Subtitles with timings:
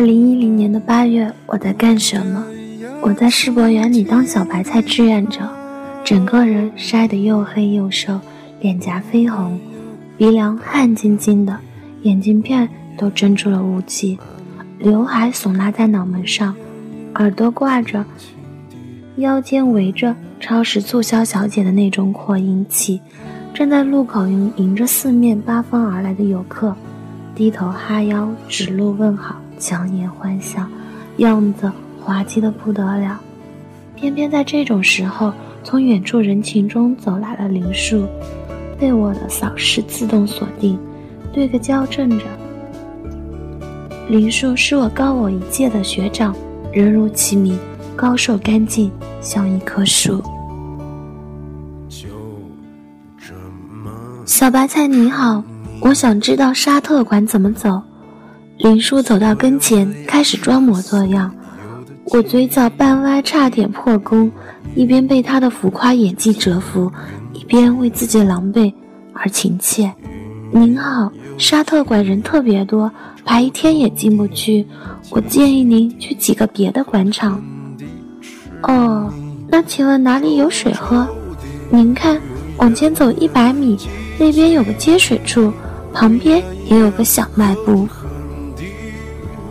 [0.00, 2.42] 二零一零年的八月，我在干什么？
[3.02, 5.46] 我在世博园里当小白菜志愿者，
[6.02, 8.18] 整个人晒得又黑又瘦，
[8.62, 9.60] 脸颊绯红，
[10.16, 11.54] 鼻梁汗津津的，
[12.00, 12.66] 眼镜片
[12.96, 14.18] 都蒸出了雾气，
[14.78, 16.54] 刘海耸拉在脑门上，
[17.16, 18.02] 耳朵挂着，
[19.16, 22.98] 腰间围着超市促销小姐的那种扩音器，
[23.52, 26.74] 正在路口迎迎着四面八方而来的游客。
[27.34, 30.66] 低头哈腰，指路问好，强颜欢笑，
[31.18, 31.70] 样子
[32.02, 33.20] 滑稽的不得了。
[33.94, 35.32] 偏偏在这种时候，
[35.62, 38.06] 从远处人群中走来了林树，
[38.78, 40.78] 被我的扫视自动锁定，
[41.32, 42.24] 对个焦正着。
[44.08, 46.34] 林树是我高我一届的学长，
[46.72, 47.58] 人如其名，
[47.94, 48.90] 高瘦干净，
[49.20, 50.22] 像一棵树。
[54.24, 55.44] 小白菜你好。
[55.82, 57.80] 我想知道沙特馆怎么走。
[58.62, 61.34] 林叔走到跟前，开始装模作样。
[62.12, 64.30] 我嘴角半歪，差点破功，
[64.74, 66.92] 一边被他的浮夸演技折服，
[67.32, 68.70] 一边为自己狼狈
[69.14, 69.90] 而亲切。
[70.52, 72.92] 您好，沙特馆人特别多，
[73.24, 74.66] 排一天也进不去。
[75.08, 77.42] 我建议您去几个别的馆场。
[78.64, 79.10] 哦，
[79.48, 81.08] 那请问哪里有水喝？
[81.70, 82.20] 您看，
[82.58, 83.78] 往前走一百米，
[84.18, 85.50] 那边有个接水处。
[85.92, 87.88] 旁边也有个小卖部，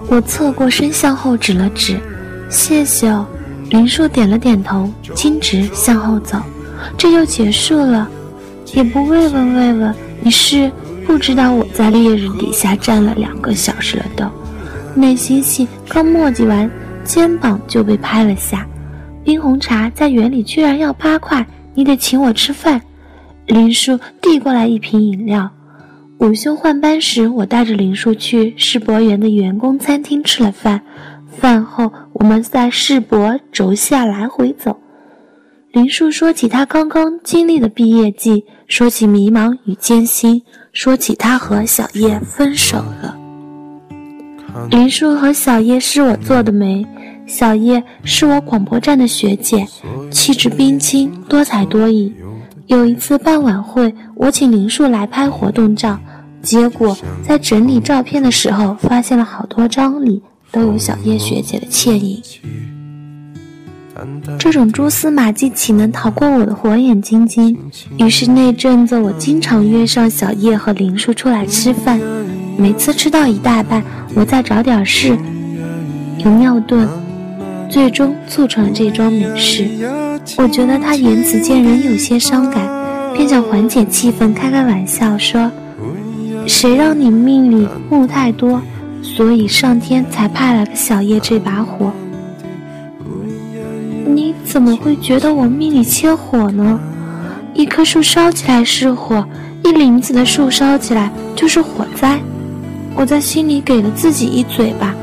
[0.10, 2.00] 我侧过身向后指了指，
[2.50, 3.26] 谢谢哦。
[3.70, 6.42] 林树点了点头，径直向后走。
[6.98, 8.10] 这就结束了，
[8.74, 9.94] 也不慰问慰问。
[10.22, 10.72] 你是
[11.06, 14.26] 不知道我在烈日底下站了两个小时了都，
[14.96, 16.70] 内心戏刚墨迹完，
[17.04, 18.66] 肩膀就被拍了下。
[19.24, 22.82] 冰红茶在园里居然要八块，你得请我吃饭。
[23.46, 25.48] 林树递过来一瓶饮料。
[26.20, 30.82] 午休换班时，我带着林树去世博园的员工餐厅吃了饭。
[31.38, 34.78] 饭后，我们在世博轴下来回走。
[35.72, 40.42] 林树说起他刚刚经历的毕业季，说起迷茫与艰辛，
[40.74, 43.18] 说起他和小叶分手了。
[44.70, 46.86] 林树和小叶是我做的媒，
[47.26, 49.66] 小叶是我广播站的学姐，
[50.12, 52.14] 气质冰清，多才多艺。
[52.68, 55.98] 有一次办晚会，我请林树来拍活动照。
[56.42, 62.22] 结果在整理照片的时候，发现了好多张里都有小叶学姐的倩影。
[64.38, 67.58] 这种蛛丝马迹岂能逃过我的火眼金睛？
[67.98, 72.00] 于是那阵子，我经常约上小叶和林叔出来吃饭。
[72.58, 73.84] 每次吃到一大半，
[74.16, 75.18] 我再找点事，
[76.20, 76.88] 有尿遁，
[77.70, 79.68] 最终促成了这桩美事。
[80.38, 82.66] 我觉得他言辞间仍有些伤感，
[83.14, 85.52] 便想缓解气氛，开开玩笑说。
[86.50, 88.60] 谁让你命里木太多，
[89.04, 91.92] 所以上天才派来了小叶这把火。
[94.08, 96.80] 你怎么会觉得我命里缺火呢？
[97.54, 99.24] 一棵树烧起来是火，
[99.64, 102.20] 一林子的树烧起来就是火灾。
[102.96, 104.96] 我在心里给了自己一嘴巴，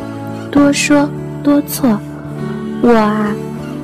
[0.51, 1.09] 多说
[1.45, 1.99] 多错。
[2.83, 3.33] 我啊，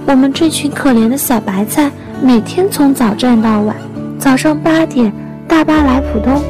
[0.05, 3.77] 我们这群可怜的小白菜，每天从早站到晚，
[4.19, 5.13] 早上八点
[5.47, 6.43] 大巴来浦东。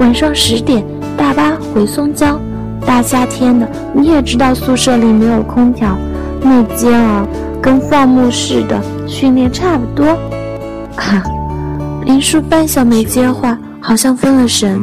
[0.00, 0.82] 晚上十点，
[1.14, 2.40] 大巴回松江。
[2.86, 5.94] 大夏天的，你也知道宿舍里没有空调，
[6.40, 7.28] 那煎熬
[7.60, 10.16] 跟放牧似的，训练差不多。
[10.96, 11.22] 哈，
[12.06, 14.80] 林叔半晌没接话，好像分了神。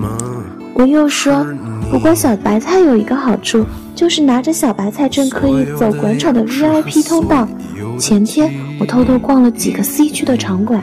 [0.75, 1.44] 我又说，
[1.89, 7.47] 不过小白菜有一个好处，就是拿着小白菜证可以走广场的 VIP 通道。
[7.97, 10.79] 前天我偷偷逛了几个 C 区的场馆。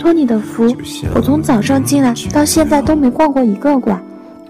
[0.00, 0.74] 托你的福，
[1.14, 4.02] 我从早上进来到现在都没逛过一个馆，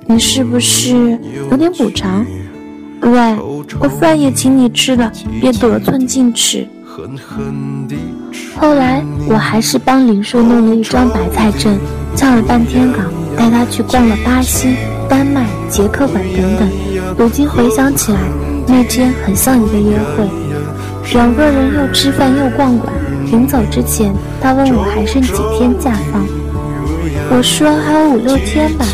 [0.06, 1.18] 你是不是
[1.50, 2.24] 有点补偿？
[3.00, 3.36] 喂，
[3.80, 5.10] 我饭也请你吃了，
[5.40, 6.64] 别得寸进尺。
[8.56, 11.76] 后来我还是帮林叔弄了一张白菜证，
[12.14, 14.76] 叫了半天岗，带他去逛了巴西、
[15.08, 16.68] 丹麦、捷克馆等等。
[17.18, 18.20] 如今回想起来，
[18.68, 20.28] 那天很像一个约会，
[21.12, 22.92] 两个人又吃饭又逛馆。
[23.32, 26.26] 临走之前，他问我还剩几天假放，
[27.30, 28.84] 我说还有五六天吧。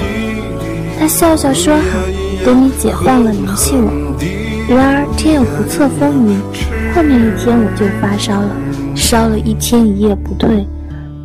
[0.99, 1.99] 他笑笑说好，
[2.45, 3.91] 等你解放了联系我。
[4.69, 6.41] 然而天有不测风云，
[6.95, 8.51] 后面一天我就发烧了，
[8.97, 10.67] 烧了一天一夜不退，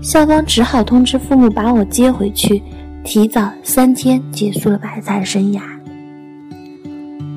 [0.01, 2.61] 校方只好通知父母把我接回去，
[3.03, 5.59] 提早三天结束了白菜生涯。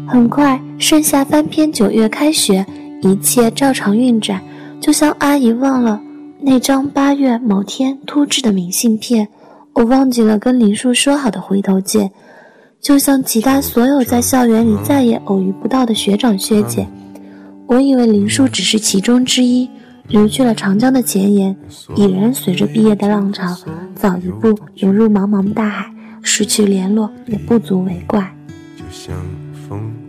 [0.07, 2.67] 很快，盛夏翻篇，九月开学，
[3.01, 4.39] 一切照常运转。
[4.81, 5.99] 就像阿姨忘了
[6.47, 9.27] 那张八月某天突制的明信片，
[9.73, 12.11] 我忘记了跟林树说好的回头见，
[12.83, 16.87] 就像其他所有在校园里再也偶遇不到的学长学姐。
[17.67, 19.67] 我以为林树只是其中之一，
[20.07, 21.57] 流去了长江的前沿，
[21.97, 23.57] 已然随着毕业的浪潮，
[23.95, 28.31] 早一步游入茫茫大海，失去联络也不足为怪。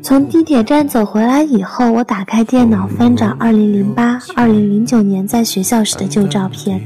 [0.01, 6.79] 从地铁站走回来以后，我打开电脑翻找2008、2009年在学校时的旧照片，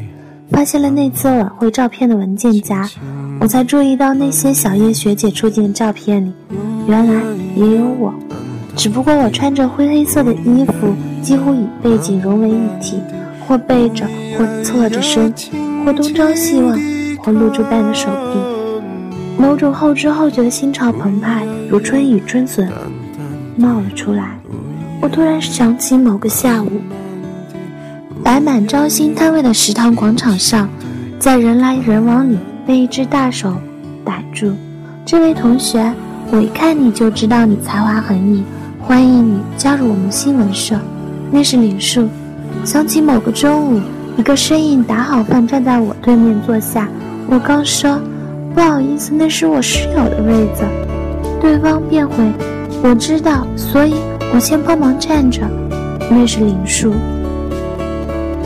[0.51, 2.89] 发现了那次晚会照片的文件夹。
[3.39, 6.31] 我才注意到那些小叶学姐出镜的照片里，
[6.87, 7.21] 原来
[7.55, 8.13] 也有我。
[8.75, 12.97] 只不过我穿着灰黑色的衣服，几乎与背景融为一体，
[13.45, 14.05] 或背着，
[14.37, 15.33] 或侧着身，
[15.85, 16.77] 或东张西望，
[17.23, 18.58] 或露出半个手臂。
[19.39, 22.69] 某种后知后觉的心潮澎湃，如春雨春笋，
[23.55, 24.37] 冒了出来。
[24.99, 26.69] 我突然想起某个下午，
[28.21, 30.67] 摆满招新摊位的食堂广场上，
[31.17, 32.37] 在人来人往里
[32.67, 33.55] 被一只大手
[34.03, 34.51] 逮住。
[35.05, 35.89] 这位同学，
[36.31, 38.43] 我一看你就知道你才华横溢。
[38.81, 40.77] 欢迎你加入我们新闻社。
[41.31, 42.09] 那是李树。
[42.65, 43.81] 想起某个中午，
[44.17, 46.89] 一个身影打好饭站在我对面坐下。
[47.29, 48.01] 我刚说
[48.59, 50.65] 不好意思，那是我室友的位子，
[51.39, 52.15] 对方便回
[52.83, 53.93] 我知道，所以
[54.33, 55.43] 我先帮忙站着。
[56.11, 56.91] 那是林树。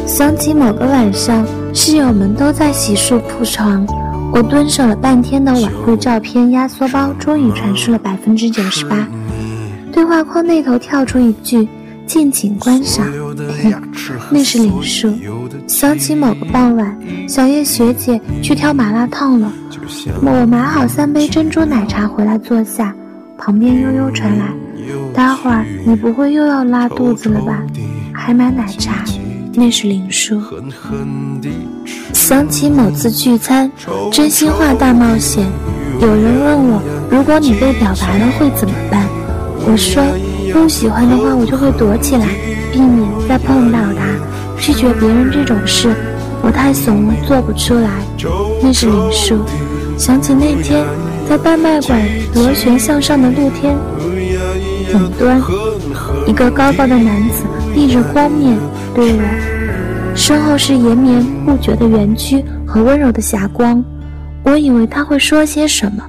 [0.05, 1.43] 想起某个晚上，
[1.73, 3.83] 室友们都在洗漱铺床，
[4.31, 9.07] 我蹲守了半天的晚会照片压缩包，终于传输了百分之九十八。
[9.91, 11.67] 对话框那头跳出一句
[12.05, 13.05] ：“敬请观赏。”
[14.29, 15.13] 那是林叔。
[15.67, 16.97] 想起某个傍晚，
[17.27, 19.51] 小叶学姐去挑麻辣烫了，
[20.21, 22.93] 我买好三杯珍珠奶茶回来坐下，
[23.37, 24.47] 旁边悠悠传来
[25.13, 27.63] ：“待会儿你不会又要拉肚子了吧？
[28.13, 29.03] 还买奶茶？”
[29.55, 30.41] 那是林叔。
[32.11, 33.71] 想起某次聚餐，
[34.11, 35.45] 真心话大冒险，
[36.01, 39.07] 有人问我：“如果你被表白了会怎么办？”
[39.65, 40.03] 我说
[40.53, 42.27] 不喜欢的话，我就会躲起来，
[42.71, 44.05] 避免再碰到他。
[44.59, 45.93] 拒绝别人这种事，
[46.41, 47.89] 我太怂，做不出来。
[48.61, 49.39] 那是林树。
[49.97, 50.85] 想起那天
[51.27, 52.01] 在大卖馆
[52.33, 53.75] 螺旋向上的露天
[54.89, 55.41] 顶端，
[56.25, 57.43] 一个高高的男子
[57.75, 58.57] 立着光面
[58.95, 59.21] 对我，
[60.15, 63.83] 身后是延绵不绝的园区和温柔的霞光。
[64.43, 66.03] 我以为他会说些什么，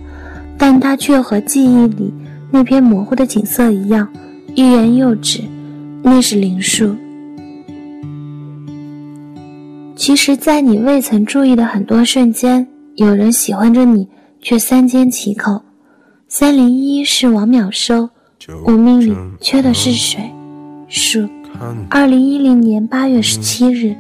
[0.56, 2.12] 但他却和记忆里。
[2.50, 4.08] 那片模糊的景色一样，
[4.56, 5.41] 欲言又止。
[6.03, 6.95] 那是林树。
[9.97, 12.67] 其实，在你未曾注意的很多瞬间，
[12.97, 14.06] 有人喜欢着你，
[14.41, 15.62] 却三缄其口。
[16.29, 18.11] 三零一是王淼收，
[18.67, 20.21] 我命里缺的是水。
[20.89, 21.27] 树。
[21.89, 23.95] 二零一零年八月十七日，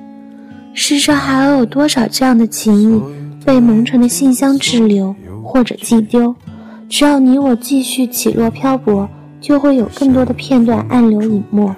[0.74, 3.00] 世上还有多少这样的情谊，
[3.46, 6.34] 被蒙尘的信箱滞留，或者寄丢？
[6.88, 9.08] 只要你我继续起落漂泊，
[9.44, 11.70] 就会有更多的片段暗流隐没。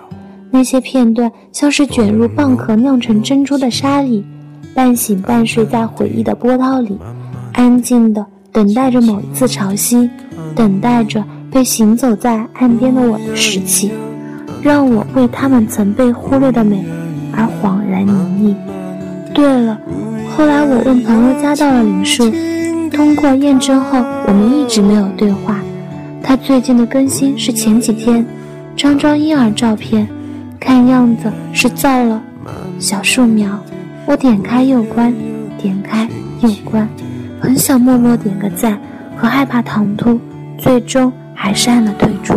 [0.52, 4.24] 那些片段像是卷入蚌壳酿成珍珠的沙粒，
[4.72, 6.96] 半醒半睡在回忆的波涛里，
[7.54, 10.08] 安静的等待着某一次潮汐，
[10.54, 13.90] 等待着被行走在岸边的我的拾起，
[14.62, 16.84] 让我为他们曾被忽略的美
[17.32, 18.54] 而恍然凝忆。
[19.34, 19.76] 对了，
[20.36, 22.32] 后来我问朋友加到了林树。
[22.92, 23.98] 通过验证后，
[24.28, 25.60] 我们一直没有对话。
[26.28, 28.26] 他最近的更新是前几天，
[28.76, 30.04] 张张婴儿照片，
[30.59, 32.21] 看样子是造了
[32.80, 33.56] 小树苗。
[34.06, 35.14] 我点开又关，
[35.56, 36.09] 点开
[36.40, 36.88] 又关，
[37.38, 38.76] 很想默默点个赞，
[39.16, 40.18] 和害怕唐突，
[40.59, 42.35] 最终还是按了退出。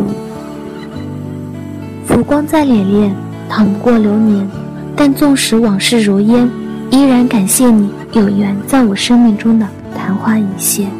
[2.05, 3.09] 浮光再潋滟，
[3.49, 4.47] 淌不过流年，
[4.95, 6.47] 但纵使往事如烟，
[6.91, 9.67] 依然感谢你有缘在我生命中的。
[9.95, 10.98] 昙花一现。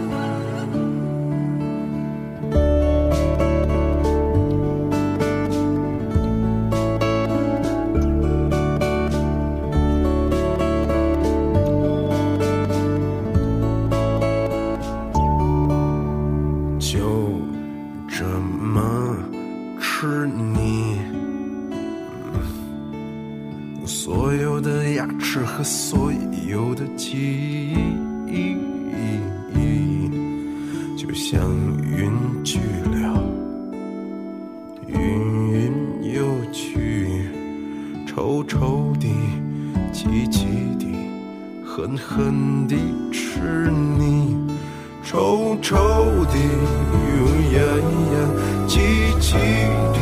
[17.10, 17.42] 就
[18.08, 19.18] 这么
[19.82, 21.00] 吃你，
[23.84, 26.12] 所有的牙齿和所
[26.48, 27.18] 有的记
[28.28, 28.56] 忆。
[30.96, 31.42] 就像
[31.82, 32.12] 云
[32.44, 32.60] 去
[32.92, 33.24] 了，
[34.86, 34.96] 云
[35.52, 37.24] 云又去，
[38.06, 39.08] 臭臭的，
[39.92, 40.86] 凄凄的，
[41.66, 42.76] 狠狠地
[43.12, 44.38] 吃你，
[45.04, 45.76] 臭臭
[46.26, 48.16] 的雨呀咿呀
[48.68, 48.80] 叽
[49.20, 49.34] 叽
[49.94, 49.98] 的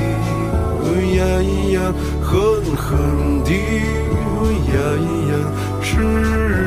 [0.84, 2.36] 雨呀咿呀狠
[2.76, 5.34] 狠的雨呀咿呀
[5.82, 6.67] 痴